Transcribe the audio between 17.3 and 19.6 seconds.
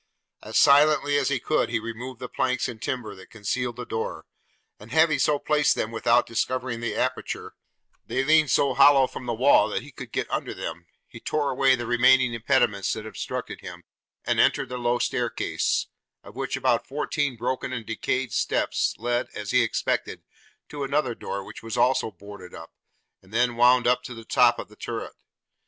broken and decayed steps led, as